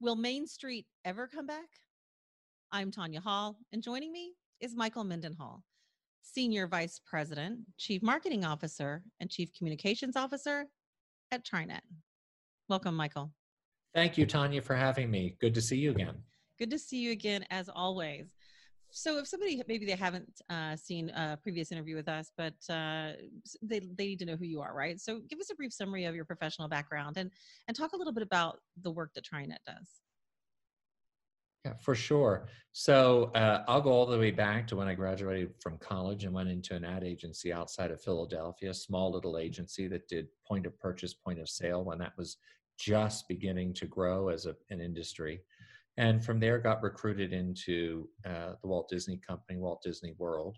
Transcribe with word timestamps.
Will 0.00 0.14
Main 0.14 0.46
Street 0.46 0.86
ever 1.04 1.26
come 1.26 1.44
back? 1.46 1.66
I'm 2.70 2.92
Tanya 2.92 3.20
Hall, 3.20 3.56
and 3.72 3.82
joining 3.82 4.12
me 4.12 4.34
is 4.60 4.76
Michael 4.76 5.02
Mendenhall, 5.02 5.64
Senior 6.22 6.68
Vice 6.68 7.00
President, 7.04 7.58
Chief 7.78 8.00
Marketing 8.00 8.44
Officer, 8.44 9.02
and 9.18 9.28
Chief 9.28 9.52
Communications 9.58 10.14
Officer 10.14 10.66
at 11.32 11.44
TriNet. 11.44 11.80
Welcome, 12.68 12.94
Michael. 12.94 13.32
Thank 13.92 14.16
you, 14.16 14.24
Tanya, 14.24 14.62
for 14.62 14.76
having 14.76 15.10
me. 15.10 15.36
Good 15.40 15.54
to 15.54 15.60
see 15.60 15.78
you 15.78 15.90
again. 15.90 16.14
Good 16.60 16.70
to 16.70 16.78
see 16.78 16.98
you 16.98 17.10
again, 17.10 17.44
as 17.50 17.68
always. 17.68 18.36
So, 18.90 19.18
if 19.18 19.28
somebody 19.28 19.62
maybe 19.68 19.84
they 19.86 19.92
haven't 19.92 20.40
uh, 20.48 20.76
seen 20.76 21.10
a 21.10 21.38
previous 21.42 21.72
interview 21.72 21.96
with 21.96 22.08
us, 22.08 22.32
but 22.36 22.54
uh, 22.70 23.12
they 23.62 23.80
they 23.80 24.06
need 24.06 24.18
to 24.20 24.24
know 24.24 24.36
who 24.36 24.46
you 24.46 24.60
are, 24.60 24.74
right? 24.74 25.00
So, 25.00 25.20
give 25.28 25.38
us 25.38 25.50
a 25.50 25.54
brief 25.54 25.72
summary 25.72 26.04
of 26.04 26.14
your 26.14 26.24
professional 26.24 26.68
background 26.68 27.16
and 27.16 27.30
and 27.66 27.76
talk 27.76 27.92
a 27.92 27.96
little 27.96 28.12
bit 28.12 28.22
about 28.22 28.60
the 28.82 28.90
work 28.90 29.10
that 29.14 29.24
TriNet 29.24 29.58
does. 29.66 30.00
Yeah, 31.64 31.74
for 31.80 31.94
sure. 31.94 32.46
So 32.72 33.32
uh, 33.34 33.64
I'll 33.66 33.80
go 33.80 33.90
all 33.90 34.06
the 34.06 34.18
way 34.18 34.30
back 34.30 34.66
to 34.68 34.76
when 34.76 34.86
I 34.86 34.94
graduated 34.94 35.54
from 35.60 35.76
college 35.78 36.24
and 36.24 36.32
went 36.32 36.48
into 36.48 36.74
an 36.74 36.84
ad 36.84 37.02
agency 37.02 37.52
outside 37.52 37.90
of 37.90 38.00
Philadelphia, 38.00 38.70
a 38.70 38.74
small 38.74 39.12
little 39.12 39.36
agency 39.36 39.88
that 39.88 40.06
did 40.08 40.28
point 40.46 40.66
of 40.66 40.78
purchase, 40.78 41.14
point 41.14 41.40
of 41.40 41.48
sale 41.48 41.84
when 41.84 41.98
that 41.98 42.16
was 42.16 42.36
just 42.78 43.26
beginning 43.26 43.74
to 43.74 43.86
grow 43.86 44.28
as 44.28 44.46
a, 44.46 44.54
an 44.70 44.80
industry. 44.80 45.42
And 45.98 46.24
from 46.24 46.38
there, 46.38 46.58
got 46.58 46.82
recruited 46.82 47.32
into 47.32 48.08
uh, 48.24 48.52
the 48.62 48.68
Walt 48.68 48.88
Disney 48.88 49.20
Company, 49.26 49.58
Walt 49.58 49.82
Disney 49.82 50.14
World, 50.16 50.56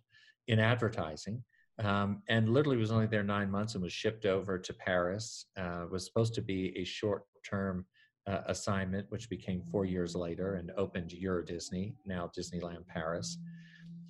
in 0.49 0.61
advertising. 0.61 1.43
Um, 1.83 2.23
and 2.29 2.51
literally 2.51 2.77
was 2.77 2.91
only 2.91 3.07
there 3.07 3.23
nine 3.23 3.51
months 3.51 3.75
and 3.75 3.83
was 3.83 3.93
shipped 3.93 4.27
over 4.27 4.59
to 4.59 4.75
Paris. 4.75 5.47
Uh, 5.57 5.87
was 5.91 6.05
supposed 6.05 6.35
to 6.35 6.43
be 6.43 6.77
a 6.77 6.85
short 6.85 7.23
term 7.43 7.87
uh, 8.27 8.43
assignment, 8.49 9.07
which 9.09 9.31
became 9.31 9.63
four 9.73 9.87
years 9.87 10.15
later 10.15 10.57
and 10.57 10.73
opened 10.77 11.11
Euro 11.13 11.43
Disney, 11.43 11.95
now 12.05 12.31
Disneyland 12.39 12.87
Paris. 12.87 13.39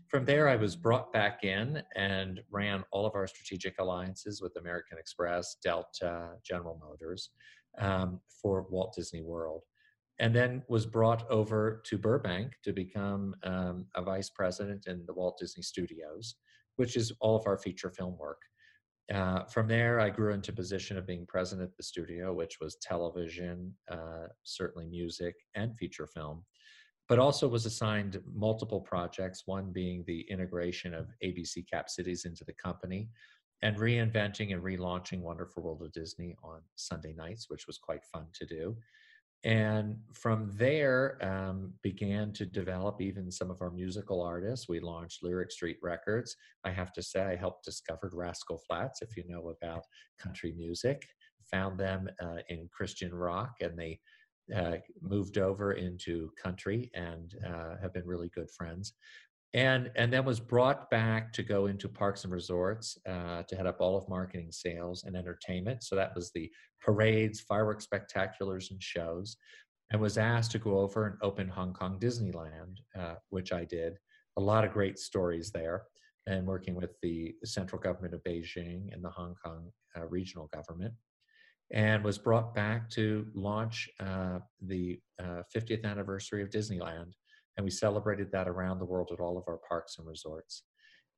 From 0.08 0.24
there, 0.24 0.48
I 0.48 0.56
was 0.56 0.74
brought 0.74 1.12
back 1.12 1.44
in 1.44 1.80
and 1.94 2.40
ran 2.50 2.82
all 2.90 3.06
of 3.06 3.14
our 3.14 3.28
strategic 3.28 3.78
alliances 3.78 4.42
with 4.42 4.56
American 4.56 4.98
Express, 4.98 5.58
Delta, 5.62 6.30
General 6.44 6.80
Motors 6.84 7.30
um, 7.78 8.20
for 8.42 8.66
Walt 8.68 8.92
Disney 8.96 9.22
World. 9.22 9.62
And 10.20 10.36
then 10.36 10.62
was 10.68 10.84
brought 10.84 11.28
over 11.30 11.82
to 11.86 11.96
Burbank 11.96 12.52
to 12.64 12.72
become 12.72 13.34
um, 13.42 13.86
a 13.96 14.02
vice 14.02 14.28
president 14.28 14.86
in 14.86 15.04
the 15.06 15.14
Walt 15.14 15.38
Disney 15.40 15.62
Studios, 15.62 16.36
which 16.76 16.94
is 16.94 17.10
all 17.20 17.36
of 17.36 17.46
our 17.46 17.56
feature 17.56 17.90
film 17.90 18.18
work. 18.18 18.42
Uh, 19.12 19.44
from 19.44 19.66
there, 19.66 19.98
I 19.98 20.10
grew 20.10 20.32
into 20.32 20.52
position 20.52 20.98
of 20.98 21.06
being 21.06 21.26
president 21.26 21.68
of 21.68 21.76
the 21.76 21.82
studio, 21.82 22.34
which 22.34 22.58
was 22.60 22.76
television, 22.76 23.74
uh, 23.90 24.26
certainly 24.44 24.86
music, 24.86 25.34
and 25.54 25.74
feature 25.76 26.06
film, 26.06 26.44
but 27.08 27.18
also 27.18 27.48
was 27.48 27.66
assigned 27.66 28.20
multiple 28.32 28.80
projects. 28.80 29.44
One 29.46 29.72
being 29.72 30.04
the 30.06 30.20
integration 30.30 30.94
of 30.94 31.08
ABC 31.24 31.68
Cap 31.68 31.88
Cities 31.88 32.24
into 32.24 32.44
the 32.44 32.52
company, 32.52 33.08
and 33.62 33.76
reinventing 33.76 34.52
and 34.52 34.62
relaunching 34.62 35.22
Wonderful 35.22 35.62
World 35.62 35.82
of 35.82 35.92
Disney 35.92 36.36
on 36.44 36.60
Sunday 36.76 37.14
nights, 37.14 37.46
which 37.48 37.66
was 37.66 37.78
quite 37.78 38.04
fun 38.04 38.26
to 38.34 38.46
do 38.46 38.76
and 39.44 39.96
from 40.12 40.50
there 40.54 41.18
um, 41.22 41.72
began 41.82 42.32
to 42.34 42.44
develop 42.44 43.00
even 43.00 43.30
some 43.30 43.50
of 43.50 43.62
our 43.62 43.70
musical 43.70 44.22
artists. 44.22 44.68
We 44.68 44.80
launched 44.80 45.22
lyric 45.22 45.50
street 45.50 45.78
records. 45.82 46.36
I 46.64 46.70
have 46.70 46.92
to 46.92 47.02
say 47.02 47.22
i 47.22 47.36
helped 47.36 47.64
discover 47.64 48.10
rascal 48.12 48.58
flatts 48.58 49.00
if 49.00 49.16
you 49.16 49.24
know 49.26 49.48
about 49.48 49.84
country 50.18 50.52
music. 50.56 51.06
Found 51.50 51.80
them 51.80 52.08
uh, 52.22 52.38
in 52.48 52.68
christian 52.70 53.14
rock 53.14 53.54
and 53.60 53.76
they 53.78 53.98
uh, 54.54 54.76
moved 55.00 55.38
over 55.38 55.72
into 55.72 56.30
country 56.40 56.90
and 56.94 57.34
uh, 57.46 57.76
have 57.80 57.92
been 57.92 58.06
really 58.06 58.28
good 58.34 58.50
friends 58.50 58.94
and 59.52 59.90
and 59.96 60.12
then 60.12 60.24
was 60.24 60.38
brought 60.38 60.90
back 60.90 61.32
to 61.32 61.42
go 61.42 61.66
into 61.66 61.88
parks 61.88 62.24
and 62.24 62.32
resorts 62.32 62.96
uh, 63.08 63.42
to 63.42 63.56
head 63.56 63.66
up 63.66 63.80
all 63.80 63.96
of 63.96 64.08
marketing 64.08 64.52
sales 64.52 65.04
and 65.04 65.16
entertainment. 65.16 65.82
So 65.82 65.96
that 65.96 66.14
was 66.14 66.30
the 66.32 66.50
parades 66.80 67.40
fireworks 67.40 67.86
spectaculars 67.86 68.70
and 68.70 68.82
shows. 68.82 69.36
And 69.92 70.00
was 70.00 70.18
asked 70.18 70.52
to 70.52 70.60
go 70.60 70.78
over 70.78 71.08
and 71.08 71.16
open 71.20 71.48
hong 71.48 71.72
kong 71.72 71.98
disneyland 71.98 72.76
uh, 72.96 73.14
which 73.30 73.52
i 73.52 73.64
did. 73.64 73.94
A 74.36 74.40
lot 74.40 74.64
of 74.64 74.72
great 74.72 74.98
stories 74.98 75.50
there 75.50 75.82
and 76.26 76.46
working 76.46 76.76
with 76.76 76.90
the 77.02 77.34
central 77.44 77.80
government 77.80 78.14
of 78.14 78.22
beijing 78.22 78.92
and 78.94 79.02
the 79.02 79.10
hong 79.10 79.34
kong 79.44 79.72
uh, 79.96 80.06
regional 80.06 80.48
government. 80.52 80.94
And 81.72 82.04
was 82.04 82.18
brought 82.18 82.54
back 82.54 82.88
to 82.90 83.26
launch 83.34 83.88
uh, 83.98 84.38
the 84.60 85.00
50th 85.20 85.84
uh, 85.84 85.88
anniversary 85.88 86.42
of 86.42 86.50
disneyland 86.50 87.12
and 87.56 87.64
we 87.64 87.70
celebrated 87.70 88.30
that 88.32 88.48
around 88.48 88.78
the 88.78 88.84
world 88.84 89.10
at 89.12 89.20
all 89.20 89.36
of 89.36 89.44
our 89.48 89.58
parks 89.68 89.98
and 89.98 90.06
resorts. 90.06 90.64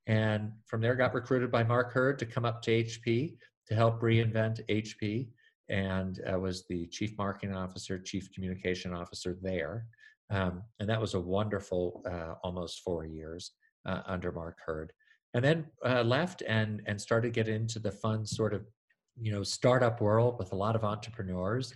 And 0.06 0.52
from 0.66 0.80
there, 0.80 0.94
got 0.94 1.14
recruited 1.14 1.50
by 1.50 1.62
Mark 1.62 1.92
Hurd 1.92 2.18
to 2.18 2.26
come 2.26 2.44
up 2.44 2.62
to 2.62 2.84
HP 2.84 3.36
to 3.68 3.74
help 3.74 4.00
reinvent 4.00 4.60
HP, 4.68 5.28
and 5.68 6.20
uh, 6.30 6.38
was 6.38 6.66
the 6.68 6.86
chief 6.88 7.16
marketing 7.16 7.54
officer, 7.54 7.98
chief 7.98 8.32
communication 8.32 8.92
officer 8.92 9.38
there. 9.40 9.86
Um, 10.30 10.62
and 10.80 10.88
that 10.88 11.00
was 11.00 11.14
a 11.14 11.20
wonderful 11.20 12.02
uh, 12.10 12.34
almost 12.42 12.80
four 12.80 13.04
years 13.04 13.52
uh, 13.86 14.00
under 14.06 14.32
Mark 14.32 14.58
Hurd. 14.64 14.92
And 15.34 15.44
then 15.44 15.66
uh, 15.84 16.02
left 16.02 16.42
and 16.46 16.82
and 16.86 17.00
started 17.00 17.28
to 17.28 17.32
get 17.32 17.48
into 17.48 17.78
the 17.78 17.92
fun 17.92 18.26
sort 18.26 18.52
of 18.52 18.66
you 19.20 19.32
know 19.32 19.42
startup 19.42 20.00
world 20.00 20.38
with 20.38 20.52
a 20.52 20.56
lot 20.56 20.76
of 20.76 20.84
entrepreneurs 20.84 21.72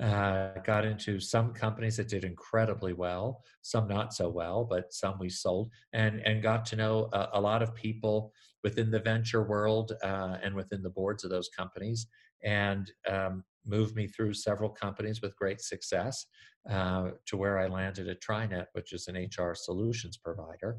uh, 0.00 0.58
got 0.64 0.84
into 0.84 1.20
some 1.20 1.52
companies 1.52 1.96
that 1.96 2.08
did 2.08 2.24
incredibly 2.24 2.92
well, 2.92 3.42
some 3.62 3.86
not 3.86 4.14
so 4.14 4.28
well, 4.28 4.64
but 4.64 4.92
some 4.92 5.18
we 5.18 5.28
sold, 5.28 5.70
and 5.92 6.20
and 6.20 6.42
got 6.42 6.64
to 6.66 6.76
know 6.76 7.08
a, 7.12 7.28
a 7.34 7.40
lot 7.40 7.62
of 7.62 7.74
people 7.74 8.32
within 8.64 8.90
the 8.90 9.00
venture 9.00 9.42
world 9.42 9.92
uh, 10.02 10.36
and 10.42 10.54
within 10.54 10.82
the 10.82 10.90
boards 10.90 11.24
of 11.24 11.30
those 11.30 11.48
companies, 11.48 12.06
and 12.42 12.90
um, 13.08 13.44
moved 13.66 13.94
me 13.94 14.06
through 14.06 14.32
several 14.32 14.70
companies 14.70 15.20
with 15.20 15.36
great 15.36 15.60
success 15.60 16.26
uh, 16.70 17.10
to 17.26 17.36
where 17.36 17.58
I 17.58 17.66
landed 17.66 18.08
at 18.08 18.22
TriNet, 18.22 18.66
which 18.72 18.92
is 18.92 19.08
an 19.08 19.16
HR 19.16 19.54
solutions 19.54 20.16
provider. 20.16 20.78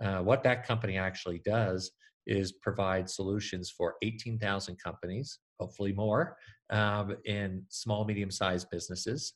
Uh, 0.00 0.18
what 0.18 0.42
that 0.42 0.66
company 0.66 0.96
actually 0.96 1.40
does 1.44 1.92
is 2.26 2.52
provide 2.52 3.10
solutions 3.10 3.70
for 3.70 3.94
18,000 4.02 4.76
companies, 4.82 5.40
hopefully 5.58 5.92
more, 5.92 6.36
um, 6.72 7.16
in 7.24 7.62
small, 7.68 8.04
medium 8.04 8.30
sized 8.30 8.68
businesses. 8.70 9.34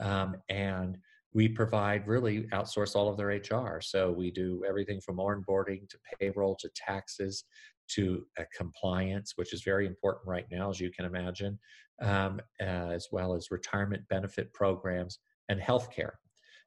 Um, 0.00 0.36
and 0.48 0.98
we 1.32 1.48
provide 1.48 2.08
really 2.08 2.42
outsource 2.52 2.96
all 2.96 3.08
of 3.08 3.16
their 3.16 3.28
HR. 3.28 3.80
So 3.80 4.10
we 4.10 4.32
do 4.32 4.64
everything 4.68 5.00
from 5.00 5.18
onboarding 5.18 5.88
to 5.88 5.98
payroll 6.18 6.56
to 6.56 6.68
taxes 6.74 7.44
to 7.90 8.26
uh, 8.38 8.44
compliance, 8.56 9.34
which 9.36 9.52
is 9.52 9.62
very 9.62 9.86
important 9.86 10.26
right 10.26 10.46
now, 10.50 10.70
as 10.70 10.80
you 10.80 10.90
can 10.90 11.04
imagine, 11.04 11.58
um, 12.00 12.40
as 12.60 13.08
well 13.12 13.34
as 13.34 13.50
retirement 13.50 14.02
benefit 14.08 14.52
programs 14.52 15.18
and 15.48 15.60
healthcare. 15.60 16.12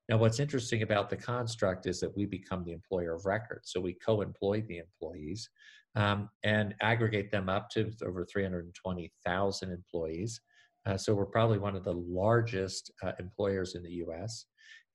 Now, 0.10 0.18
what's 0.18 0.42
interesting 0.42 0.82
about 0.82 1.10
the 1.10 1.16
construct 1.16 1.88
is 1.88 2.02
that 2.02 2.16
we 2.16 2.26
become 2.26 2.64
the 2.66 2.74
employer 2.74 3.16
of 3.16 3.26
record. 3.26 3.62
So 3.64 3.80
we 3.80 3.94
co 3.94 4.22
employ 4.22 4.62
the 4.68 4.80
employees 4.80 5.50
um, 5.96 6.30
and 6.44 6.74
aggregate 6.82 7.32
them 7.32 7.50
up 7.50 7.70
to 7.72 7.92
over 8.04 8.26
320,000 8.26 9.72
employees. 9.72 10.42
Uh, 10.86 10.98
so 10.98 11.14
we're 11.14 11.26
probably 11.26 11.60
one 11.60 11.76
of 11.76 11.84
the 11.84 11.94
largest 11.94 12.92
uh, 13.04 13.12
employers 13.20 13.76
in 13.76 13.84
the 13.84 14.04
US 14.06 14.46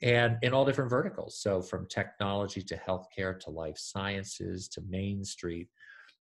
and 0.02 0.36
in 0.42 0.52
all 0.52 0.64
different 0.64 0.90
verticals. 0.90 1.40
So 1.40 1.60
from 1.62 1.86
technology 1.88 2.62
to 2.62 2.76
healthcare 2.76 3.38
to 3.40 3.50
life 3.50 3.78
sciences 3.78 4.68
to 4.68 4.82
Main 4.88 5.24
Street. 5.24 5.68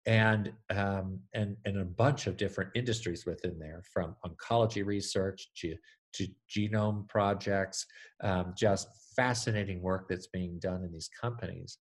And, 0.04 0.52
um, 0.70 1.20
and 1.32 1.56
and 1.64 1.78
a 1.78 1.84
bunch 1.84 2.26
of 2.26 2.36
different 2.36 2.70
industries 2.74 3.24
within 3.24 3.56
there, 3.60 3.84
from 3.92 4.16
oncology 4.26 4.84
research 4.84 5.48
to 5.58 5.76
to 6.14 6.26
genome 6.50 7.08
projects, 7.08 7.86
um, 8.22 8.52
just 8.56 8.88
fascinating 9.16 9.80
work 9.80 10.08
that's 10.08 10.26
being 10.26 10.58
done 10.58 10.82
in 10.82 10.92
these 10.92 11.08
companies. 11.08 11.78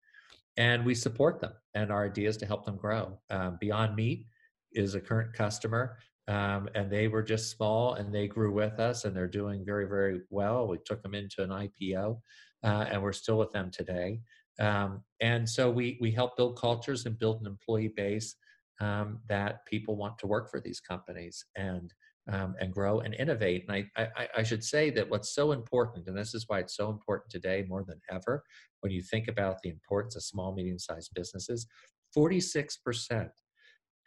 And 0.58 0.86
we 0.86 0.96
support 0.96 1.40
them 1.40 1.54
and 1.74 1.92
our 1.92 2.06
idea 2.06 2.30
is 2.30 2.38
to 2.38 2.46
help 2.46 2.66
them 2.66 2.78
grow. 2.78 3.20
Um, 3.30 3.58
Beyond 3.60 3.96
Meat 3.96 4.26
is 4.74 4.96
a 4.96 5.02
current 5.02 5.34
customer. 5.34 5.98
Um, 6.28 6.70
and 6.76 6.90
they 6.90 7.08
were 7.08 7.24
just 7.24 7.50
small 7.50 7.96
and 7.96 8.14
they 8.14 8.28
grew 8.28 8.54
with 8.54 8.80
us 8.80 9.06
and 9.06 9.16
they're 9.16 9.28
doing 9.28 9.66
very 9.66 9.88
very 9.88 10.22
well 10.30 10.68
we 10.68 10.78
took 10.86 11.02
them 11.02 11.16
into 11.16 11.42
an 11.42 11.50
ipo 11.50 12.20
uh, 12.64 12.86
and 12.90 13.02
we're 13.02 13.12
still 13.12 13.40
with 13.40 13.52
them 13.52 13.72
today 13.72 14.22
um, 14.60 15.04
and 15.20 15.50
so 15.50 15.70
we 15.70 15.98
we 16.00 16.12
help 16.12 16.38
build 16.38 16.60
cultures 16.60 17.08
and 17.08 17.18
build 17.18 17.42
an 17.42 17.48
employee 17.48 17.92
base 17.98 18.36
um, 18.80 19.20
that 19.28 19.66
people 19.66 19.96
want 19.96 20.18
to 20.20 20.28
work 20.28 20.50
for 20.50 20.62
these 20.62 20.80
companies 20.80 21.44
and 21.56 21.92
um, 22.30 22.56
and 22.60 22.74
grow 22.74 23.00
and 23.00 23.14
innovate. 23.16 23.66
And 23.68 23.88
I, 23.96 24.08
I, 24.16 24.28
I, 24.38 24.44
should 24.44 24.64
say 24.64 24.90
that 24.92 25.10
what's 25.10 25.34
so 25.34 25.54
important, 25.54 26.08
and 26.08 26.18
this 26.18 26.34
is 26.34 26.46
why 26.48 26.60
it's 26.60 26.76
so 26.76 26.90
important 26.90 27.32
today 27.32 27.66
more 27.68 27.84
than 27.84 28.00
ever, 28.12 28.44
when 28.82 28.92
you 28.92 29.02
think 29.02 29.28
about 29.28 29.62
the 29.62 29.70
importance 29.70 30.16
of 30.16 30.24
small, 30.24 30.54
medium 30.54 30.78
sized 30.78 31.12
businesses, 31.16 31.68
46% 32.16 33.30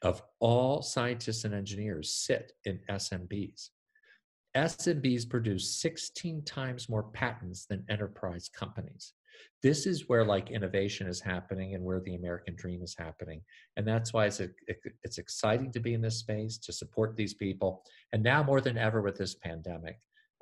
of 0.02 0.22
all 0.38 0.82
scientists 0.82 1.44
and 1.44 1.54
engineers 1.54 2.14
sit 2.14 2.52
in 2.64 2.78
SMBs. 2.90 3.70
SMBs 4.56 5.28
produce 5.28 5.80
16 5.80 6.44
times 6.44 6.88
more 6.88 7.04
patents 7.04 7.66
than 7.66 7.84
enterprise 7.88 8.48
companies. 8.48 9.14
This 9.62 9.86
is 9.86 10.08
where 10.08 10.24
like 10.24 10.50
innovation 10.50 11.06
is 11.06 11.20
happening 11.20 11.74
and 11.74 11.84
where 11.84 12.00
the 12.00 12.14
American 12.14 12.54
dream 12.56 12.82
is 12.82 12.94
happening. 12.98 13.40
And 13.76 13.86
that's 13.86 14.12
why 14.12 14.26
it's, 14.26 14.40
a, 14.40 14.48
it's 15.02 15.18
exciting 15.18 15.72
to 15.72 15.80
be 15.80 15.94
in 15.94 16.02
this 16.02 16.18
space, 16.18 16.58
to 16.58 16.72
support 16.72 17.16
these 17.16 17.34
people. 17.34 17.82
And 18.12 18.22
now 18.22 18.42
more 18.42 18.60
than 18.60 18.76
ever 18.76 19.00
with 19.00 19.16
this 19.16 19.34
pandemic, 19.34 19.98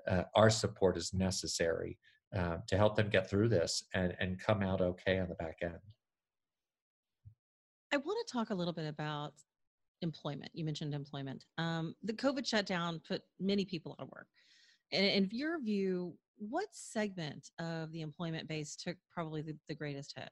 uh, 0.09 0.25
our 0.35 0.51
support 0.51 0.97
is 0.97 1.15
necessary 1.15 1.99
uh, 2.37 2.57
to 2.67 2.77
help 2.77 2.97
them 2.97 3.11
get 3.11 3.29
through 3.29 3.49
this 3.49 3.85
and, 3.95 4.15
and 4.19 4.41
come 4.41 4.63
out 4.63 4.81
okay 4.81 5.19
on 5.19 5.29
the 5.29 5.35
back 5.35 5.59
end. 5.63 5.79
I 7.93 7.99
want 7.99 8.27
to 8.27 8.33
talk 8.33 8.51
a 8.51 8.55
little 8.55 8.73
bit 8.73 8.87
about 8.89 9.35
employment. 10.01 10.51
You 10.55 10.65
mentioned 10.65 10.95
employment. 10.95 11.45
Um, 11.59 11.95
the 12.03 12.13
COVID 12.15 12.47
shutdown 12.47 13.01
put 13.07 13.23
many 13.39 13.65
people 13.65 13.93
out 13.93 14.05
of 14.05 14.11
work. 14.11 14.27
And 14.93 15.05
in 15.05 15.29
your 15.33 15.61
view, 15.61 16.15
what 16.37 16.67
segment 16.73 17.51
of 17.59 17.93
the 17.93 18.03
employment 18.03 18.49
base 18.49 18.77
took 18.77 18.97
probably 19.11 19.43
the, 19.43 19.57
the 19.69 19.75
greatest 19.75 20.15
hit? 20.17 20.31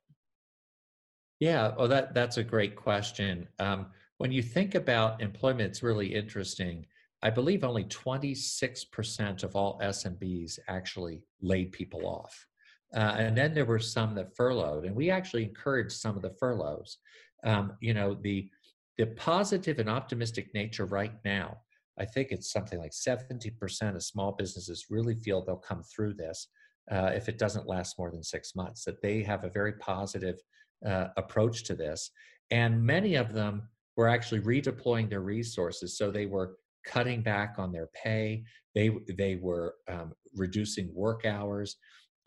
Yeah, 1.40 1.72
well, 1.76 1.88
that 1.88 2.12
that's 2.12 2.36
a 2.36 2.44
great 2.44 2.76
question. 2.76 3.48
Um, 3.58 3.86
when 4.18 4.30
you 4.30 4.42
think 4.42 4.74
about 4.74 5.22
employment, 5.22 5.70
it's 5.70 5.82
really 5.82 6.14
interesting. 6.14 6.86
I 7.22 7.30
believe 7.30 7.64
only 7.64 7.84
26% 7.84 9.42
of 9.42 9.56
all 9.56 9.78
SMBs 9.80 10.58
actually 10.68 11.22
laid 11.40 11.72
people 11.72 12.06
off. 12.06 12.46
Uh, 12.94 13.14
and 13.18 13.36
then 13.36 13.54
there 13.54 13.64
were 13.64 13.78
some 13.78 14.14
that 14.14 14.36
furloughed, 14.36 14.84
and 14.84 14.94
we 14.94 15.10
actually 15.10 15.44
encouraged 15.44 15.92
some 15.92 16.16
of 16.16 16.22
the 16.22 16.34
furloughs. 16.38 16.98
Um, 17.44 17.72
you 17.80 17.94
know, 17.94 18.14
the 18.20 18.50
the 18.98 19.06
positive 19.06 19.78
and 19.78 19.88
optimistic 19.88 20.52
nature 20.52 20.84
right 20.84 21.14
now, 21.24 21.58
I 22.00 22.06
think 22.06 22.28
it's 22.30 22.50
something 22.50 22.78
like 22.78 22.92
70% 22.92 23.94
of 23.94 24.02
small 24.02 24.32
businesses 24.32 24.86
really 24.88 25.14
feel 25.14 25.44
they'll 25.44 25.56
come 25.56 25.82
through 25.82 26.14
this 26.14 26.48
uh, 26.90 27.10
if 27.14 27.28
it 27.28 27.38
doesn't 27.38 27.68
last 27.68 27.98
more 27.98 28.10
than 28.10 28.22
six 28.22 28.56
months, 28.56 28.84
that 28.84 29.00
they 29.00 29.22
have 29.22 29.44
a 29.44 29.50
very 29.50 29.74
positive 29.74 30.40
uh, 30.86 31.08
approach 31.16 31.64
to 31.64 31.74
this. 31.74 32.10
And 32.50 32.82
many 32.82 33.14
of 33.14 33.32
them 33.32 33.68
were 33.96 34.08
actually 34.08 34.40
redeploying 34.40 35.08
their 35.08 35.20
resources. 35.20 35.96
So 35.96 36.10
they 36.10 36.26
were 36.26 36.56
cutting 36.86 37.22
back 37.22 37.56
on 37.58 37.70
their 37.70 37.90
pay, 38.02 38.42
they, 38.74 38.90
they 39.16 39.36
were 39.36 39.74
um, 39.88 40.12
reducing 40.34 40.92
work 40.94 41.26
hours. 41.26 41.76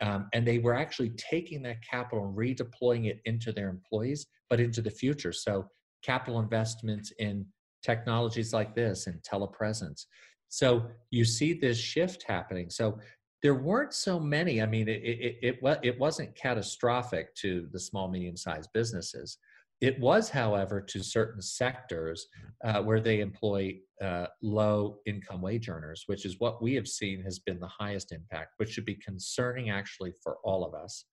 Um, 0.00 0.28
and 0.32 0.46
they 0.46 0.58
were 0.58 0.74
actually 0.74 1.10
taking 1.10 1.62
that 1.62 1.78
capital 1.88 2.26
and 2.26 2.36
redeploying 2.36 3.06
it 3.06 3.20
into 3.24 3.52
their 3.52 3.68
employees, 3.68 4.26
but 4.48 4.60
into 4.60 4.82
the 4.82 4.90
future. 4.90 5.32
So 5.32 5.66
capital 6.02 6.40
investments 6.40 7.12
in 7.18 7.46
technologies 7.84 8.52
like 8.52 8.74
this 8.74 9.06
and 9.06 9.20
telepresence. 9.22 10.06
So 10.48 10.86
you 11.10 11.24
see 11.24 11.52
this 11.52 11.78
shift 11.78 12.24
happening. 12.26 12.70
So 12.70 12.98
there 13.42 13.54
weren't 13.54 13.92
so 13.92 14.18
many. 14.18 14.62
I 14.62 14.66
mean, 14.66 14.88
it 14.88 15.02
it 15.02 15.58
it, 15.62 15.78
it 15.82 15.98
wasn't 15.98 16.34
catastrophic 16.34 17.34
to 17.36 17.68
the 17.72 17.78
small 17.78 18.08
medium 18.08 18.36
sized 18.36 18.70
businesses. 18.72 19.38
It 19.80 20.00
was, 20.00 20.30
however, 20.30 20.80
to 20.80 21.02
certain 21.02 21.42
sectors 21.42 22.26
uh, 22.64 22.80
where 22.82 23.00
they 23.00 23.20
employ 23.20 23.76
uh, 24.02 24.26
low 24.40 25.00
income 25.04 25.42
wage 25.42 25.68
earners, 25.68 26.04
which 26.06 26.24
is 26.24 26.40
what 26.40 26.62
we 26.62 26.74
have 26.74 26.88
seen 26.88 27.20
has 27.22 27.38
been 27.40 27.60
the 27.60 27.66
highest 27.66 28.12
impact, 28.12 28.52
which 28.56 28.70
should 28.70 28.86
be 28.86 28.94
concerning 28.94 29.68
actually 29.68 30.12
for 30.22 30.38
all 30.42 30.64
of 30.64 30.72
us. 30.72 31.04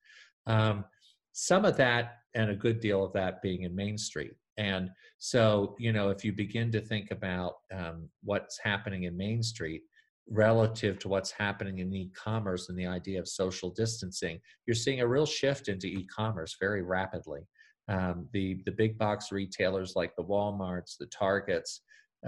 Um, 0.47 0.85
some 1.33 1.65
of 1.65 1.75
that 1.77 2.19
and 2.33 2.49
a 2.49 2.55
good 2.55 2.79
deal 2.79 3.03
of 3.03 3.11
that 3.13 3.41
being 3.41 3.63
in 3.63 3.75
Main 3.75 3.97
Street. 3.97 4.31
And 4.61 4.91
so, 5.17 5.75
you 5.79 5.91
know, 5.91 6.11
if 6.11 6.23
you 6.23 6.33
begin 6.33 6.71
to 6.71 6.81
think 6.81 7.09
about 7.09 7.53
um, 7.73 8.07
what's 8.23 8.59
happening 8.59 9.03
in 9.05 9.17
Main 9.17 9.41
Street 9.41 9.81
relative 10.29 10.99
to 10.99 11.09
what's 11.09 11.31
happening 11.31 11.79
in 11.79 11.91
e-commerce 11.91 12.69
and 12.69 12.77
the 12.77 12.85
idea 12.85 13.19
of 13.19 13.27
social 13.27 13.71
distancing, 13.71 14.39
you're 14.67 14.75
seeing 14.75 15.01
a 15.01 15.07
real 15.07 15.25
shift 15.25 15.67
into 15.67 15.87
e-commerce 15.87 16.57
very 16.59 16.83
rapidly. 16.83 17.41
Um, 17.87 18.27
the 18.33 18.61
the 18.67 18.71
big 18.71 18.99
box 18.99 19.31
retailers 19.31 19.95
like 19.95 20.15
the 20.15 20.23
WalMarts, 20.23 20.95
the 20.99 21.07
Targets, 21.07 21.81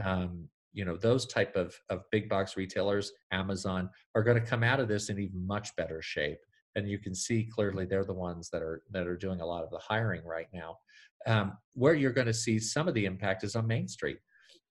um, 0.03 0.50
you 0.74 0.86
know, 0.86 0.97
those 0.97 1.27
type 1.27 1.56
of 1.56 1.75
of 1.91 2.01
big 2.12 2.27
box 2.27 2.57
retailers, 2.57 3.12
Amazon, 3.31 3.91
are 4.15 4.24
going 4.24 4.41
to 4.41 4.50
come 4.50 4.63
out 4.63 4.79
of 4.79 4.88
this 4.88 5.09
in 5.09 5.19
even 5.19 5.45
much 5.45 5.69
better 5.75 6.01
shape. 6.01 6.39
And 6.75 6.89
you 6.89 6.97
can 6.97 7.13
see 7.13 7.47
clearly 7.56 7.86
they're 7.86 8.03
the 8.03 8.13
ones 8.29 8.50
that 8.50 8.63
are 8.63 8.81
that 8.89 9.06
are 9.06 9.15
doing 9.15 9.41
a 9.41 9.45
lot 9.45 9.63
of 9.63 9.69
the 9.69 9.77
hiring 9.77 10.25
right 10.25 10.47
now. 10.51 10.77
Um, 11.25 11.57
where 11.73 11.95
you're 11.95 12.11
going 12.11 12.27
to 12.27 12.33
see 12.33 12.59
some 12.59 12.87
of 12.87 12.93
the 12.93 13.05
impact 13.05 13.43
is 13.43 13.55
on 13.55 13.65
Main 13.65 13.87
Street. 13.87 14.17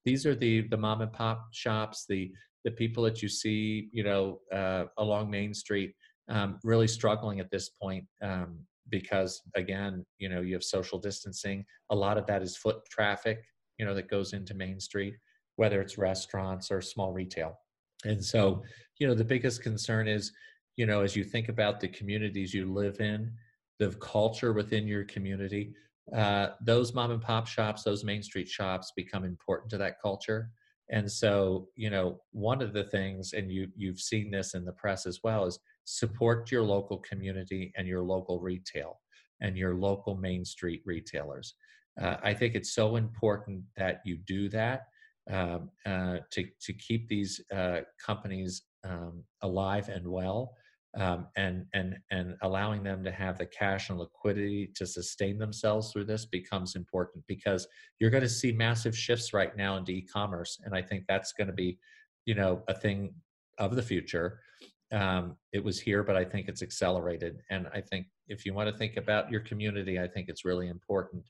These 0.05 0.27
are 0.27 0.35
the 0.35 0.69
the 0.69 0.77
mom 0.77 1.01
and 1.01 1.13
pop 1.13 1.49
shops, 1.53 2.05
the 2.09 2.33
the 2.65 2.71
people 2.71 3.03
that 3.05 3.23
you 3.23 3.29
see, 3.29 3.89
you 3.93 4.05
know, 4.05 4.41
uh, 4.53 4.85
along 4.99 5.31
Main 5.31 5.55
Street, 5.55 5.95
um, 6.29 6.59
really 6.63 6.87
struggling 6.87 7.41
at 7.41 7.51
this 7.51 7.71
point 7.71 8.05
um, 8.23 8.59
because, 8.89 9.43
again, 9.57 10.05
you 10.19 10.29
know, 10.29 10.41
you 10.41 10.55
have 10.55 10.63
social 10.63 10.99
distancing. 10.99 11.65
A 11.91 11.95
lot 11.95 12.19
of 12.19 12.27
that 12.27 12.43
is 12.43 12.57
foot 12.57 12.77
traffic, 12.91 13.45
you 13.79 13.85
know, 13.85 13.95
that 13.95 14.09
goes 14.09 14.33
into 14.33 14.55
Main 14.55 14.79
Street, 14.79 15.15
whether 15.57 15.81
it's 15.81 15.99
restaurants 15.99 16.71
or 16.71 16.81
small 16.81 17.13
retail. 17.13 17.59
And 18.05 18.25
so, 18.25 18.63
you 18.99 19.07
know, 19.07 19.15
the 19.15 19.25
biggest 19.25 19.63
concern 19.63 20.09
is, 20.09 20.33
you 20.77 20.87
know, 20.87 21.03
as 21.03 21.17
you 21.17 21.25
think 21.25 21.49
about 21.49 21.81
the 21.81 21.89
communities 21.89 22.55
you 22.55 22.73
live 22.73 23.01
in, 23.01 23.33
the 23.79 23.91
culture 24.01 24.53
within 24.53 24.87
your 24.87 25.05
community, 25.05 25.75
uh, 26.15 26.49
those 26.61 26.95
mom 26.95 27.11
and 27.11 27.23
pop 27.23 27.47
shops, 27.47 27.83
those 27.83 28.05
main 28.05 28.23
street 28.23 28.49
shops 28.49 28.93
become 28.95 29.25
important 29.25 29.71
to 29.71 29.79
that 29.79 30.01
culture. 30.01 30.51
And 30.91 31.11
so, 31.11 31.69
you 31.75 31.89
know, 31.89 32.21
one 32.33 32.61
of 32.61 32.73
the 32.73 32.85
things, 32.85 33.33
and 33.33 33.51
you 33.51 33.69
you've 33.77 34.01
seen 34.01 34.31
this 34.31 34.55
in 34.55 34.65
the 34.65 34.73
press 34.73 35.07
as 35.07 35.21
well, 35.25 35.47
is 35.47 35.59
support 35.85 36.51
your 36.51 36.63
local 36.63 36.99
community 36.99 37.73
and 37.77 37.87
your 37.87 38.03
local 38.03 38.41
retail 38.41 39.01
and 39.41 39.57
your 39.57 39.75
local 39.75 40.17
main 40.17 40.45
street 40.45 40.83
retailers. 40.85 41.55
Uh, 42.01 42.17
I 42.23 42.35
think 42.35 42.55
it's 42.55 42.75
so 42.75 42.97
important 42.97 43.63
that 43.77 44.01
you 44.05 44.19
do 44.27 44.49
that 44.51 44.83
um, 45.31 45.71
uh, 45.87 46.19
to 46.33 46.45
to 46.61 46.73
keep 46.75 47.09
these 47.09 47.41
uh, 47.55 47.81
companies 48.05 48.63
um, 48.85 49.25
alive 49.43 49.89
and 49.89 50.07
well 50.07 50.55
um, 50.99 51.27
and 51.37 51.65
and 51.73 51.97
and 52.11 52.37
allowing 52.43 52.83
them 52.83 53.03
to 53.03 53.11
have 53.11 53.39
the 53.39 53.47
cash 53.47 53.89
and 53.89 53.99
liquidity 53.99 54.71
to 54.75 54.87
sustain 54.87 55.39
themselves 55.39 55.91
through 55.91 56.05
this 56.05 56.27
becomes 56.27 56.77
important 56.77 57.25
because 57.27 57.67
you're 57.99 58.11
going 58.11 58.23
to 58.23 58.29
see 58.29 58.53
massive 58.53 58.97
shifts 58.97 59.33
right 59.33 59.57
now 59.57 59.77
into 59.77 59.93
e-commerce 59.93 60.61
and 60.65 60.75
i 60.75 60.83
think 60.83 61.05
that's 61.09 61.33
going 61.33 61.47
to 61.47 61.53
be 61.53 61.79
you 62.27 62.35
know 62.35 62.63
a 62.69 62.75
thing 62.75 63.15
of 63.59 63.75
the 63.77 63.83
future. 63.83 64.41
Um, 64.93 65.37
it 65.53 65.65
was 65.65 65.81
here 65.81 66.03
but 66.03 66.17
i 66.17 66.25
think 66.25 66.49
it's 66.49 66.63
accelerated 66.63 67.41
and 67.49 67.67
i 67.73 67.81
think 67.81 68.09
if 68.29 68.45
you 68.45 68.53
want 68.53 68.69
to 68.69 68.77
think 68.77 68.99
about 68.99 69.31
your 69.31 69.41
community 69.41 69.99
i 69.99 70.07
think 70.07 70.29
it's 70.29 70.45
really 70.45 70.69
important 70.69 71.25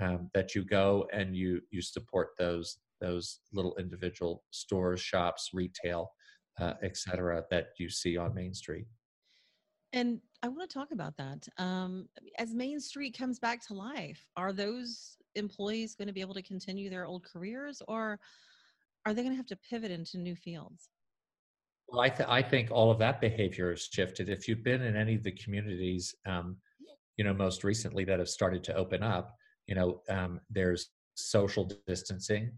um, 0.00 0.30
that 0.34 0.54
you 0.54 0.62
go 0.64 1.08
and 1.12 1.34
you 1.34 1.60
you 1.72 1.82
support 1.82 2.28
those 2.38 2.78
those 3.00 3.40
little 3.52 3.74
individual 3.76 4.44
stores 4.52 5.00
shops 5.00 5.50
retail 5.52 6.12
uh, 6.60 6.74
that 7.50 7.66
you 7.78 7.88
see 7.88 8.16
on 8.16 8.32
main 8.34 8.54
street 8.54 8.86
and 9.92 10.20
I 10.42 10.48
want 10.48 10.68
to 10.68 10.74
talk 10.74 10.90
about 10.92 11.16
that. 11.16 11.48
Um, 11.56 12.08
as 12.38 12.54
Main 12.54 12.80
Street 12.80 13.16
comes 13.16 13.38
back 13.38 13.66
to 13.66 13.74
life, 13.74 14.24
are 14.36 14.52
those 14.52 15.16
employees 15.34 15.94
going 15.94 16.08
to 16.08 16.14
be 16.14 16.20
able 16.20 16.34
to 16.34 16.42
continue 16.42 16.90
their 16.90 17.06
old 17.06 17.24
careers 17.24 17.82
or 17.88 18.18
are 19.06 19.14
they 19.14 19.22
going 19.22 19.32
to 19.32 19.36
have 19.36 19.46
to 19.46 19.56
pivot 19.56 19.90
into 19.90 20.18
new 20.18 20.36
fields? 20.36 20.90
Well, 21.88 22.02
I, 22.02 22.10
th- 22.10 22.28
I 22.28 22.42
think 22.42 22.70
all 22.70 22.90
of 22.90 22.98
that 22.98 23.20
behavior 23.20 23.70
has 23.70 23.88
shifted. 23.90 24.28
If 24.28 24.46
you've 24.46 24.62
been 24.62 24.82
in 24.82 24.96
any 24.96 25.14
of 25.14 25.22
the 25.22 25.32
communities, 25.32 26.14
um, 26.26 26.56
you 27.16 27.24
know, 27.24 27.32
most 27.32 27.64
recently 27.64 28.04
that 28.04 28.18
have 28.18 28.28
started 28.28 28.62
to 28.64 28.74
open 28.74 29.02
up, 29.02 29.34
you 29.66 29.74
know, 29.74 30.02
um, 30.10 30.40
there's 30.50 30.90
social 31.14 31.70
distancing, 31.86 32.52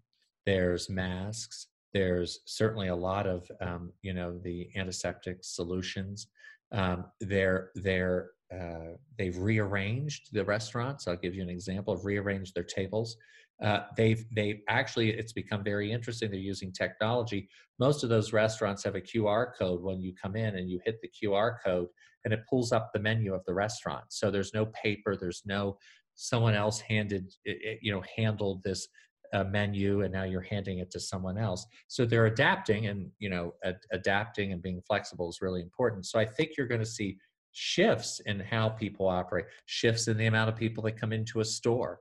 there's 0.46 0.90
masks, 0.90 1.68
there's 1.94 2.40
certainly 2.46 2.88
a 2.88 2.94
lot 2.94 3.26
of, 3.26 3.50
um, 3.60 3.92
you 4.02 4.12
know, 4.12 4.38
the 4.42 4.68
antiseptic 4.76 5.38
solutions. 5.42 6.28
Um, 6.73 7.07
they're 7.21 7.71
they're 7.75 8.31
uh, 8.53 8.97
they've 9.19 9.37
rearranged 9.37 10.29
the 10.33 10.45
restaurants. 10.45 11.07
I'll 11.07 11.17
give 11.17 11.35
you 11.35 11.43
an 11.43 11.49
example 11.49 11.95
of 11.95 12.05
rearranged 12.05 12.55
their 12.55 12.65
tables. 12.65 13.17
Uh, 13.62 13.81
they've 13.97 14.25
they've 14.35 14.61
actually 14.69 15.11
it's 15.11 15.33
become 15.33 15.62
very 15.62 15.93
interesting. 15.93 16.31
They're 16.31 16.41
using 16.41 16.73
technology. 16.73 17.49
Most 17.79 18.03
of 18.03 18.09
those 18.09 18.33
restaurants 18.33 18.83
have 18.85 18.95
a 18.95 19.00
QR 19.00 19.49
code 19.59 19.83
when 19.83 20.00
you 20.00 20.15
come 20.21 20.37
in 20.37 20.57
and 20.57 20.69
you 20.71 20.81
hit 20.85 21.00
the 21.03 21.09
QR 21.09 21.57
code 21.65 21.89
and 22.25 22.35
it 22.35 22.41
pulls 22.49 22.73
up 22.73 22.91
the 22.93 23.00
menu 23.00 23.35
of 23.35 23.45
the 23.47 23.55
restaurant. 23.55 24.05
So 24.09 24.31
there's 24.31 24.55
no 24.55 24.67
paper. 24.67 25.17
There's 25.17 25.43
no 25.45 25.79
someone 26.15 26.55
else 26.55 26.81
handed 26.81 27.33
you 27.45 27.93
know 27.93 28.03
handled 28.17 28.62
this 28.62 28.89
a 29.32 29.44
menu 29.44 30.02
and 30.02 30.12
now 30.12 30.25
you're 30.25 30.40
handing 30.40 30.78
it 30.78 30.90
to 30.90 31.00
someone 31.00 31.38
else 31.38 31.66
so 31.88 32.04
they're 32.04 32.26
adapting 32.26 32.87
and 32.87 33.10
you 33.18 33.30
know 33.30 33.54
ad- 33.64 33.80
adapting 33.92 34.52
and 34.52 34.62
being 34.62 34.80
flexible 34.87 35.28
is 35.28 35.40
really 35.40 35.60
important 35.60 36.04
so 36.06 36.18
i 36.18 36.25
think 36.25 36.52
you're 36.56 36.66
going 36.66 36.80
to 36.80 36.87
see 36.87 37.16
shifts 37.52 38.20
in 38.26 38.38
how 38.40 38.68
people 38.68 39.08
operate 39.08 39.46
shifts 39.66 40.08
in 40.08 40.16
the 40.16 40.26
amount 40.26 40.49
of 40.49 40.56
people 40.56 40.82
that 40.82 41.00
come 41.00 41.12
into 41.12 41.40
a 41.40 41.44
store 41.44 42.00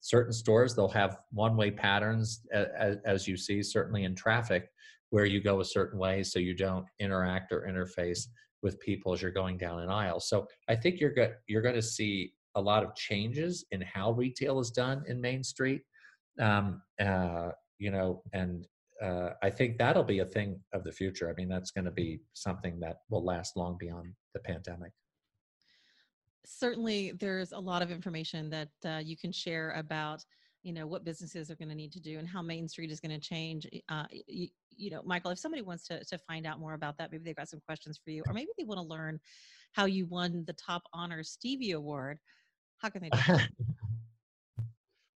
certain 0.00 0.32
stores 0.32 0.74
they'll 0.74 0.88
have 0.88 1.18
one 1.30 1.56
way 1.56 1.70
patterns 1.70 2.46
as, 2.52 2.96
as 3.04 3.28
you 3.28 3.36
see 3.36 3.62
certainly 3.62 4.04
in 4.04 4.14
traffic 4.14 4.70
where 5.10 5.26
you 5.26 5.40
go 5.40 5.60
a 5.60 5.64
certain 5.64 5.98
way 5.98 6.22
so 6.22 6.38
you 6.38 6.54
don't 6.54 6.86
interact 7.00 7.52
or 7.52 7.66
interface 7.68 8.26
with 8.62 8.80
people 8.80 9.12
as 9.12 9.22
you're 9.22 9.30
going 9.30 9.56
down 9.56 9.80
an 9.80 9.90
aisle. 9.90 10.20
So 10.20 10.46
I 10.68 10.76
think 10.76 11.00
you're 11.00 11.12
go- 11.12 11.34
you're 11.46 11.62
going 11.62 11.74
to 11.74 11.82
see 11.82 12.34
a 12.54 12.60
lot 12.60 12.82
of 12.82 12.94
changes 12.94 13.64
in 13.70 13.80
how 13.80 14.12
retail 14.12 14.60
is 14.60 14.70
done 14.70 15.04
in 15.06 15.20
Main 15.20 15.42
Street. 15.42 15.82
Um, 16.38 16.82
uh, 17.00 17.50
you 17.78 17.90
know, 17.90 18.22
and 18.32 18.66
uh, 19.02 19.30
I 19.42 19.50
think 19.50 19.78
that'll 19.78 20.04
be 20.04 20.18
a 20.18 20.24
thing 20.24 20.60
of 20.72 20.84
the 20.84 20.92
future. 20.92 21.30
I 21.30 21.34
mean, 21.34 21.48
that's 21.48 21.70
going 21.70 21.86
to 21.86 21.90
be 21.90 22.20
something 22.34 22.78
that 22.80 22.98
will 23.08 23.24
last 23.24 23.56
long 23.56 23.76
beyond 23.78 24.12
the 24.34 24.40
pandemic. 24.40 24.92
Certainly, 26.44 27.12
there's 27.18 27.52
a 27.52 27.58
lot 27.58 27.82
of 27.82 27.90
information 27.90 28.50
that 28.50 28.68
uh, 28.84 29.00
you 29.02 29.16
can 29.16 29.32
share 29.32 29.72
about 29.72 30.24
you 30.62 30.72
know 30.72 30.86
what 30.86 31.04
businesses 31.04 31.50
are 31.50 31.56
going 31.56 31.68
to 31.68 31.74
need 31.74 31.92
to 31.92 32.00
do 32.00 32.18
and 32.18 32.28
how 32.28 32.42
main 32.42 32.68
street 32.68 32.90
is 32.90 33.00
going 33.00 33.18
to 33.18 33.20
change 33.20 33.66
uh, 33.88 34.04
you, 34.26 34.48
you, 34.76 34.90
know 34.90 35.00
michael 35.04 35.30
if 35.30 35.38
somebody 35.38 35.62
wants 35.62 35.86
to, 35.86 36.04
to 36.04 36.18
find 36.18 36.46
out 36.46 36.60
more 36.60 36.74
about 36.74 36.98
that 36.98 37.10
maybe 37.10 37.24
they've 37.24 37.36
got 37.36 37.48
some 37.48 37.60
questions 37.66 37.98
for 38.02 38.10
you 38.10 38.22
or 38.26 38.34
maybe 38.34 38.50
they 38.58 38.64
want 38.64 38.78
to 38.78 38.86
learn 38.86 39.18
how 39.72 39.86
you 39.86 40.06
won 40.06 40.44
the 40.46 40.52
top 40.54 40.82
honor 40.92 41.22
stevie 41.22 41.72
award 41.72 42.18
how 42.78 42.88
can 42.88 43.02
they 43.02 43.10
do 43.10 43.18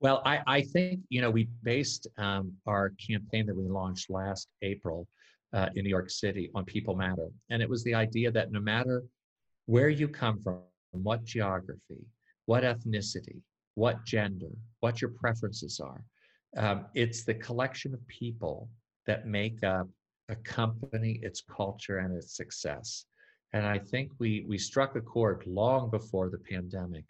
well 0.04 0.22
I, 0.24 0.36
I 0.46 0.60
think 0.62 1.00
you 1.08 1.20
know 1.22 1.30
we 1.38 1.48
based 1.62 2.06
um, 2.18 2.52
our 2.66 2.92
campaign 3.10 3.46
that 3.46 3.56
we 3.56 3.64
launched 3.80 4.10
last 4.10 4.46
april 4.62 5.08
uh, 5.52 5.68
in 5.74 5.84
new 5.84 5.90
york 5.90 6.10
city 6.10 6.50
on 6.54 6.64
people 6.64 6.94
matter 6.94 7.28
and 7.50 7.58
it 7.64 7.68
was 7.68 7.82
the 7.84 7.94
idea 7.94 8.30
that 8.30 8.52
no 8.52 8.60
matter 8.60 9.02
where 9.66 9.88
you 10.00 10.06
come 10.06 10.38
from 10.44 10.60
what 10.92 11.24
geography 11.24 12.02
what 12.46 12.62
ethnicity 12.62 13.40
what 13.74 14.04
gender, 14.04 14.50
what 14.80 15.00
your 15.00 15.10
preferences 15.10 15.80
are. 15.80 16.02
Um, 16.56 16.86
it's 16.94 17.24
the 17.24 17.34
collection 17.34 17.92
of 17.92 18.06
people 18.06 18.68
that 19.06 19.26
make 19.26 19.62
up 19.64 19.88
a 20.28 20.36
company, 20.36 21.18
its 21.22 21.42
culture, 21.42 21.98
and 21.98 22.16
its 22.16 22.36
success. 22.36 23.06
And 23.52 23.66
I 23.66 23.78
think 23.78 24.12
we 24.18 24.44
we 24.48 24.58
struck 24.58 24.96
a 24.96 25.00
chord 25.00 25.44
long 25.46 25.90
before 25.90 26.30
the 26.30 26.38
pandemic 26.38 27.04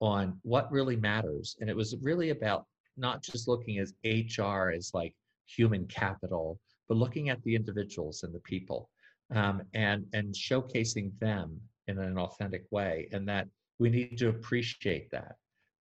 on 0.00 0.38
what 0.42 0.70
really 0.70 0.96
matters. 0.96 1.56
And 1.60 1.70
it 1.70 1.76
was 1.76 1.96
really 2.00 2.30
about 2.30 2.66
not 2.96 3.22
just 3.22 3.48
looking 3.48 3.78
as 3.78 3.94
HR 4.04 4.70
as 4.70 4.92
like 4.94 5.14
human 5.46 5.86
capital, 5.86 6.58
but 6.88 6.96
looking 6.96 7.28
at 7.28 7.42
the 7.42 7.54
individuals 7.54 8.22
and 8.22 8.34
the 8.34 8.40
people 8.40 8.90
um, 9.34 9.62
and 9.74 10.06
and 10.12 10.34
showcasing 10.34 11.18
them 11.18 11.60
in 11.88 11.98
an 11.98 12.18
authentic 12.18 12.64
way. 12.70 13.08
And 13.12 13.28
that 13.28 13.48
we 13.78 13.90
need 13.90 14.18
to 14.18 14.28
appreciate 14.28 15.10
that 15.10 15.36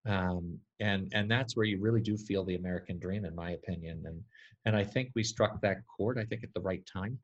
um, 0.05 0.59
and 0.79 1.11
and 1.13 1.29
that's 1.29 1.55
where 1.55 1.65
you 1.65 1.79
really 1.79 2.01
do 2.01 2.17
feel 2.17 2.43
the 2.43 2.55
American 2.55 2.99
dream, 2.99 3.25
in 3.25 3.35
my 3.35 3.51
opinion. 3.51 4.03
And 4.05 4.21
and 4.65 4.75
I 4.75 4.83
think 4.83 5.11
we 5.15 5.23
struck 5.23 5.61
that 5.61 5.77
chord. 5.87 6.19
I 6.19 6.25
think 6.25 6.43
at 6.43 6.53
the 6.53 6.61
right 6.61 6.85
time, 6.91 7.17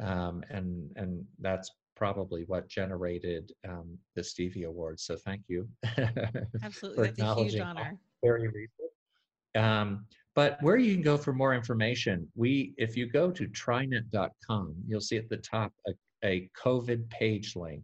um, 0.00 0.42
and 0.50 0.90
and 0.96 1.24
that's 1.40 1.70
probably 1.96 2.44
what 2.46 2.68
generated 2.68 3.52
um, 3.68 3.96
the 4.16 4.24
Stevie 4.24 4.64
Award. 4.64 4.98
So 4.98 5.16
thank 5.16 5.42
you. 5.48 5.68
Absolutely, 6.62 7.12
that's 7.16 7.20
a 7.20 7.34
huge 7.34 7.60
honor. 7.60 7.96
Very 8.22 8.48
recent. 8.48 8.90
Um, 9.54 10.06
but 10.34 10.60
where 10.62 10.76
you 10.76 10.94
can 10.94 11.02
go 11.02 11.16
for 11.16 11.32
more 11.32 11.54
information, 11.54 12.26
we 12.34 12.74
if 12.76 12.96
you 12.96 13.06
go 13.08 13.30
to 13.30 13.46
trinet.com, 13.46 14.74
you'll 14.86 15.00
see 15.00 15.16
at 15.16 15.28
the 15.28 15.36
top 15.36 15.72
a, 15.86 15.92
a 16.24 16.50
COVID 16.60 17.08
page 17.10 17.54
link, 17.54 17.82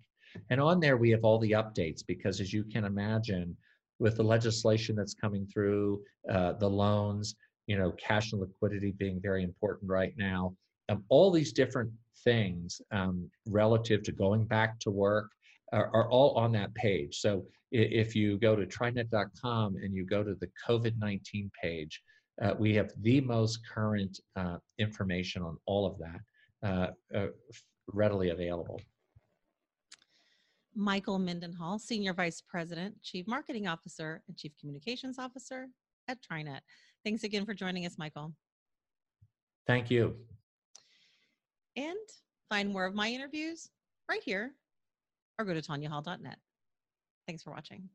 and 0.51 0.61
on 0.61 0.81
there 0.81 0.97
we 0.97 1.11
have 1.11 1.25
all 1.25 1.39
the 1.39 1.53
updates 1.53 2.01
because 2.07 2.41
as 2.41 2.53
you 2.53 2.65
can 2.65 2.85
imagine 2.85 3.57
with 4.01 4.17
the 4.17 4.23
legislation 4.23 4.97
that's 4.97 5.15
coming 5.15 5.47
through, 5.47 6.03
uh, 6.29 6.55
the 6.55 6.69
loans, 6.69 7.37
you 7.67 7.79
know, 7.79 7.93
cash 7.93 8.33
and 8.33 8.41
liquidity 8.41 8.93
being 8.99 9.21
very 9.23 9.45
important 9.45 9.89
right 9.89 10.15
now. 10.17 10.53
Um, 10.91 11.05
all 11.09 11.31
these 11.31 11.53
different 11.53 11.91
things 12.25 12.83
um, 12.91 13.31
relative 13.47 14.03
to 14.03 14.13
going 14.13 14.45
back 14.45 14.79
to 14.81 14.91
work 14.91 15.31
are, 15.73 15.89
are, 15.95 16.11
all 16.11 16.35
on 16.35 16.51
that 16.53 16.75
page. 16.75 17.21
So 17.21 17.47
if 17.71 18.17
you 18.17 18.39
go 18.39 18.57
to 18.57 18.67
trinet.com 18.67 19.77
and 19.77 19.95
you 19.95 20.05
go 20.05 20.25
to 20.25 20.35
the 20.35 20.49
COVID 20.69 20.99
19 20.99 21.51
page, 21.63 22.03
uh, 22.43 22.55
we 22.59 22.75
have 22.75 22.91
the 23.03 23.21
most 23.21 23.61
current 23.73 24.19
uh, 24.35 24.57
information 24.79 25.43
on 25.43 25.57
all 25.67 25.87
of 25.87 25.97
that 25.99 26.69
uh, 26.69 27.17
uh, 27.17 27.29
readily 27.87 28.31
available. 28.31 28.81
Michael 30.75 31.19
Mendenhall, 31.19 31.79
Senior 31.79 32.15
Vice 32.15 32.41
President, 32.41 33.01
Chief 33.03 33.27
Marketing 33.29 33.69
Officer, 33.69 34.23
and 34.27 34.37
Chief 34.37 34.53
Communications 34.59 35.19
Officer 35.19 35.69
at 36.09 36.19
TriNet. 36.23 36.61
Thanks 37.05 37.23
again 37.23 37.45
for 37.45 37.55
joining 37.55 37.87
us, 37.87 37.97
Michael. 37.99 38.33
Thank 39.67 39.91
you. 39.91 40.17
And 41.81 41.97
find 42.51 42.71
more 42.71 42.85
of 42.85 42.95
my 42.95 43.09
interviews 43.09 43.71
right 44.07 44.23
here 44.23 44.53
or 45.39 45.47
go 45.47 45.55
to 45.55 45.63
tanyahall.net. 45.63 46.39
Thanks 47.27 47.43
for 47.43 47.53
watching. 47.53 47.89